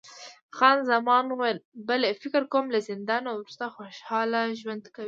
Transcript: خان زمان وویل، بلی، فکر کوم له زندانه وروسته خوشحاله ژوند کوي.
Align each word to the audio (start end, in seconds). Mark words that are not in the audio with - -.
خان 0.57 0.77
زمان 0.91 1.23
وویل، 1.27 1.57
بلی، 1.87 2.09
فکر 2.21 2.43
کوم 2.53 2.65
له 2.73 2.79
زندانه 2.89 3.29
وروسته 3.33 3.65
خوشحاله 3.75 4.39
ژوند 4.61 4.83
کوي. 4.93 4.99